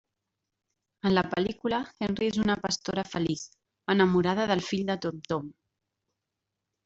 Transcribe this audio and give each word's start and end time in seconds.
En 1.09 1.13
la 1.15 1.23
pel·lícula 1.33 1.81
Henry 2.05 2.29
és 2.29 2.39
una 2.45 2.55
pastora 2.63 3.03
feliç, 3.11 3.43
enamorada 3.95 4.49
del 4.53 4.65
fill 4.69 4.83
de 4.91 4.97
Tom-Tom. 5.07 5.45